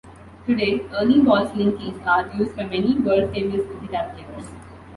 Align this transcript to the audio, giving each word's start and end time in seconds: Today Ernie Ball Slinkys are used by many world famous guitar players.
Today 0.47 0.81
Ernie 0.99 1.19
Ball 1.21 1.45
Slinkys 1.47 2.03
are 2.07 2.35
used 2.35 2.55
by 2.55 2.63
many 2.63 2.97
world 2.97 3.31
famous 3.33 3.61
guitar 3.81 4.11
players. 4.15 4.47